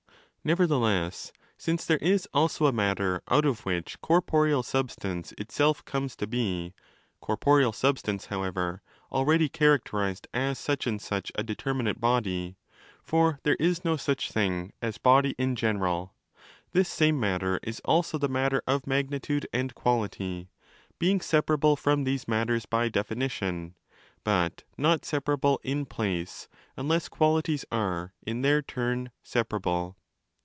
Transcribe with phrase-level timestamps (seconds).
[0.41, 6.15] * Nevertheless, since there is also a matter out of which corporeal substance itself comes
[6.15, 6.73] to be
[7.21, 12.57] (corporeal substance, however, already characterized as such and such a determinate body,
[13.03, 16.15] for there is no such thing as body in general),
[16.71, 22.27] this same matter is also the matter of magnitude and quality—being separ able from these
[22.27, 23.75] matters by definition,
[24.23, 29.97] but not separable in place unless Qualities are, in their turn, separable.